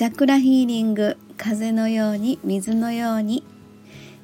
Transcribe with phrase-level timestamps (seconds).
[0.00, 3.44] チャクラヒーリング風のように水のように。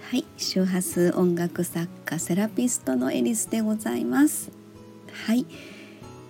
[0.00, 4.50] はい周波数音楽作家セラピストのエリスでございます。
[5.12, 5.46] はい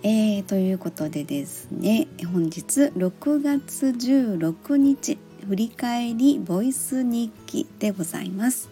[0.02, 5.16] えー、ということでですね本日6月16日
[5.48, 8.68] 振り返りボイス日記でございます。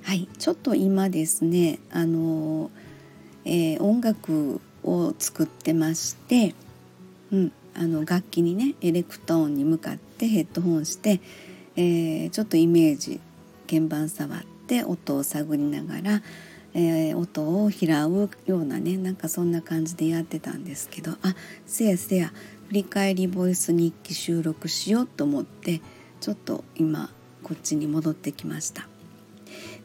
[0.00, 2.70] はいちょっと今ですねあの、
[3.44, 6.54] えー、音楽を作ってまして
[7.30, 7.52] うん。
[7.78, 11.20] あの楽器にねエレクトーンに向かってヘッドホンして、
[11.76, 13.20] えー、ちょっとイメージ
[13.68, 16.22] 鍵盤触って音を探りながら、
[16.74, 21.34] えー、音を拾うようなねなんかそんな感じでやってたんですけどあ
[21.66, 22.32] せやせや
[22.68, 25.80] 振り返りボイス日記収録しようと思って
[26.20, 27.10] ちょっと今
[27.42, 28.88] こっちに戻ってきました。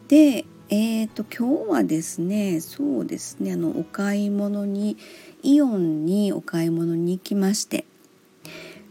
[0.07, 4.97] でえーと、と今日はですねそうですねあのお買い物に
[5.43, 7.85] イオンにお買い物に行きまして。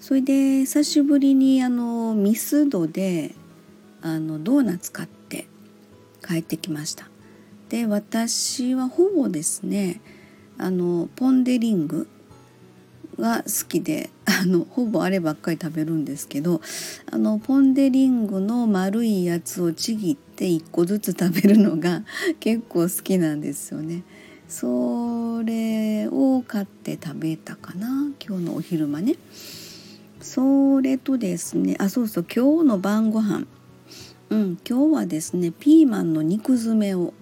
[0.00, 3.34] それで久しぶりにあのミスドで
[4.00, 5.46] あのドーナツ買って
[6.26, 7.08] 帰ってきました。
[7.68, 10.00] で私はほぼですね
[10.56, 12.08] あのポン・デ・リング
[13.20, 16.60] が好きであのほぼあればっかり食べるんですけど
[17.10, 22.02] あのポン・デ・リングの丸いやつをちぎって1個ずつ食べるのが
[22.40, 24.02] 結構好きなんですよね。
[24.48, 29.16] それを買って食べたかな今日のお昼間ね。
[30.20, 33.46] それとですねあそうそう今日の晩ご飯。
[34.30, 37.14] うん今日はですねピーマンの肉詰めを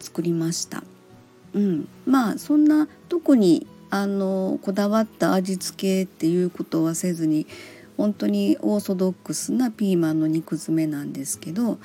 [0.00, 0.82] 作りました。
[1.54, 7.46] うんまあそんな特にあのこだわった味付けっていうことはせずに
[7.98, 11.78] 本当にオーソドックスなピーマンの肉詰めなんですけど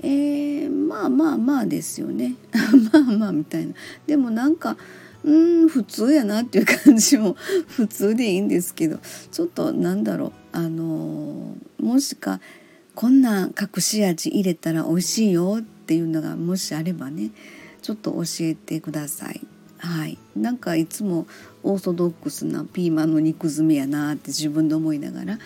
[0.00, 2.34] えー、まあまあまあですよね。
[2.92, 3.72] まあまあみたいな。
[4.06, 4.76] でもなんか
[5.24, 7.36] うん普通やなっていう感じも
[7.68, 8.98] 普通でいいんですけど
[9.30, 10.32] ちょっとなんだろう。
[10.52, 12.40] あのもしか
[12.94, 17.30] こんな隠し味入れたら美味しいよっていうのがもしあればね
[17.80, 19.40] ちょっと教えてください。
[19.82, 21.26] はい、なんかいつも
[21.64, 25.38] オーソドックスなピーマンの肉詰めやなって自分で思いながら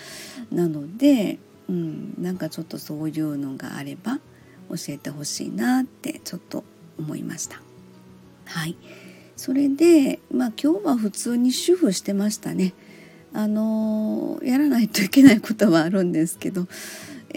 [0.53, 1.39] なので、
[1.71, 4.19] うん、なんかちょっとそういうのがあれば
[4.69, 6.65] 教えてほしいなってちょっと
[6.99, 7.63] 思いました。
[8.45, 8.77] はい
[9.37, 12.73] それで、まあ、今日は普通に主婦してましたね。
[13.35, 16.67] あのやらないといけないことはあるんですけど、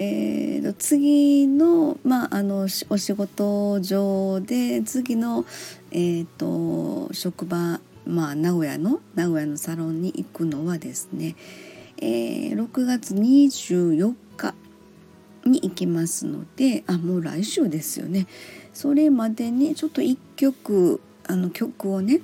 [0.02, 5.44] えー、次の,、まあ、あのお仕事上で次の、
[5.92, 11.36] えーと、職場、まあ、名古屋の名古屋のサロンに行くのはですね、
[11.98, 14.56] えー、6月24日
[15.44, 18.28] に行きますのであもう来週ですよね。
[18.72, 22.22] それまでにちょっと1曲あの曲をね、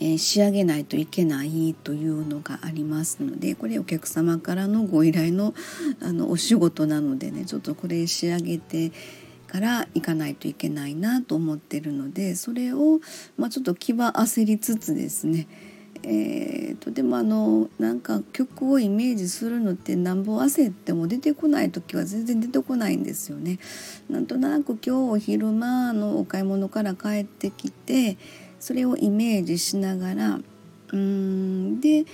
[0.00, 5.54] えー、仕上げないといけないというのがありますのでこれお客様からのご依頼の
[6.00, 8.92] あのお仕事なのでねちょっとこれ仕上げて
[9.48, 13.00] から行かないといけないなと思ってるのでそれを、
[13.36, 15.48] まあ、ちょっと気は焦りつつですね
[16.02, 23.58] えーと、でもあのなんか曲をイメージするのってなんぼ焦っても出てこない時は全然出てこないんですよね。
[24.08, 28.16] なんとなく今日お昼間のお買い物から帰ってきて
[28.60, 30.40] それをイメージしながら
[30.92, 32.04] うんで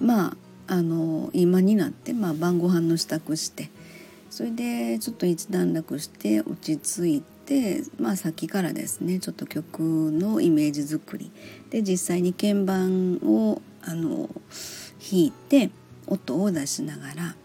[0.00, 0.36] まあ
[0.74, 3.70] あの今になって、まあ、晩ご飯の支度して
[4.28, 7.28] それでちょっと一段落して落ち着いて。
[7.98, 9.80] まあ、さっきからですねちょっと曲
[10.12, 11.32] のイメージ作り
[11.70, 14.28] で実際に鍵盤をあの
[15.00, 15.70] 弾いて
[16.06, 17.36] 音を出しながら、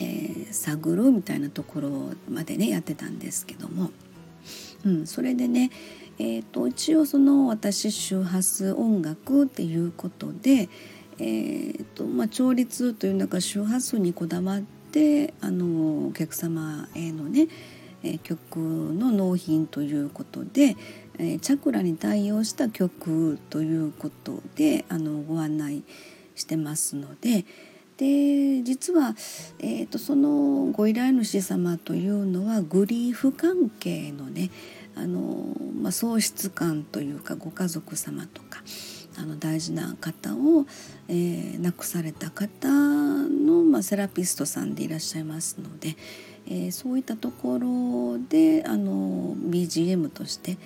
[0.00, 1.90] えー、探るみたいなところ
[2.28, 3.90] までねやってたんですけども、
[4.84, 5.70] うん、それでね、
[6.20, 10.68] えーと、一応その私周波数音楽っていうことで、
[11.18, 17.48] えーとまあ、調律というのが周波数にこだわってあのお客様へのね
[18.02, 20.76] え曲の納品ということで、
[21.18, 25.84] えチャクラに対応した曲ということであのご案内
[26.34, 27.44] してますので
[27.98, 29.14] で実は、
[29.58, 34.50] えーと、そのご依頼主様というのはグリーフ関係のね
[34.94, 38.62] あの、まあ、喪失感というかご家族様とか
[39.18, 40.66] あの大事な方を、
[41.08, 45.96] えー、亡くされた方の、まあ、セラピストさんでいらっしゃいますので。
[46.46, 50.56] えー、そういったところであの BGM として、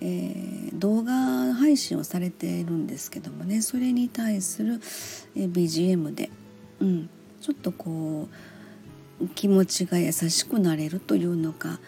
[0.00, 4.80] えー、動画配信をされているんですけどもねそれに対する、
[5.34, 6.30] えー、BGM で、
[6.80, 7.10] うん、
[7.40, 8.28] ちょっとこ
[9.20, 11.80] う気持ちが優しくなれるというのか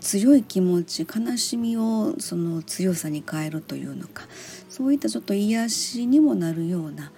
[0.00, 4.24] 強い気持ち悲しみをその強さに変えるというのか
[4.68, 7.12] そういったちょっと癒しにもなるような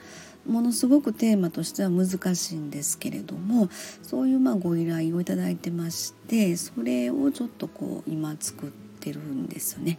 [0.46, 3.68] ものすごくテーマとしては難しいんですけれども
[4.02, 8.70] そういうまあご依頼をいただいてましてそれをちょっとこう今作っ
[9.00, 9.98] てるんですよね。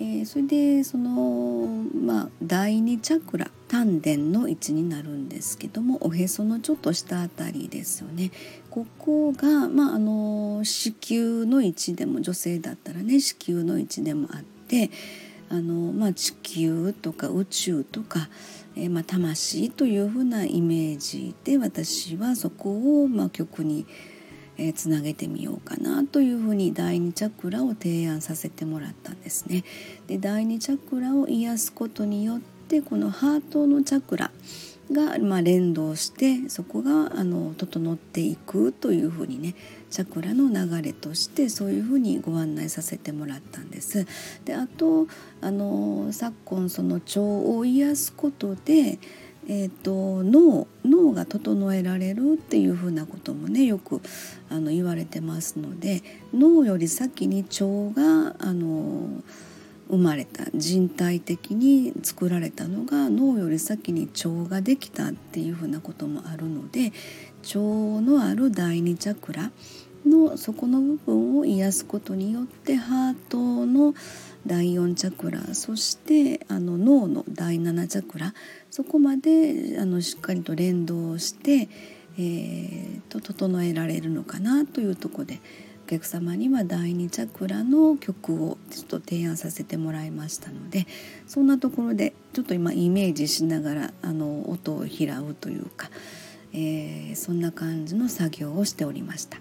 [0.00, 8.30] えー、それでそのまあ第二チャクラ丹田の位置になるんですけどもおへそのちょっと下あたりですよね
[8.68, 14.90] ここが、まあ、あの子宮の位置でも女性だったらね子宮の位置でもあって
[15.48, 18.28] あの、まあ、地球とか宇宙とか、
[18.76, 23.86] えー、まあ、魂というふうなイメージで私はそこを、まあ、曲に
[24.58, 29.64] えー、つなげてみようかなというふうに第2チャクラを提案させてもらったんですね。
[30.06, 34.30] で第2チャクラを癒すことによってこのハートのチャクラ
[34.90, 39.54] が、まあ、連動してそこがあの整っていくというふうにね
[39.90, 44.06] チャクラの流れとしてそういうふうにご案内させてもらったんです。
[44.44, 45.06] であと
[45.40, 48.98] あの昨今その腸を癒すことで
[49.48, 54.00] えーと、脳脳が整えられるっていうふうなこともねよく
[54.48, 56.02] あの言われてますので
[56.32, 59.20] 脳より先に腸があの
[59.88, 66.92] 生まれた人体的に作られたのが脳より先に腸ができたっていうふうなこともあるので
[67.54, 67.58] 腸
[68.00, 69.50] のある第二チャクラ
[70.06, 73.94] の底の部分を癒すことによってハートの
[74.46, 78.34] 第4チャクラそしてあの脳の第7チャクラ
[78.70, 81.68] そこまであのしっかりと連動して、
[82.18, 85.40] えーと、整えられるのかなというとこで
[85.92, 90.86] 客様には第2チャクラの曲をちょっと提案させてもらいましたので
[91.26, 95.90] そんなところでちょっと今イメージしながらあの音を拾うというか、
[96.54, 99.38] えー、そんな感じの作業をしておりました。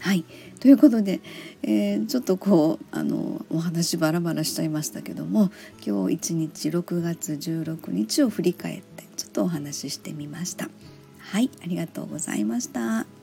[0.00, 0.24] はい
[0.60, 1.20] ということで、
[1.62, 5.50] えー、ちょっとこうあのお話バラバラしちゃいましたけども
[5.86, 10.68] 今日一日6月16日を振り返ってちょっとお話ししてみました。
[11.20, 13.13] はいありがとうございました。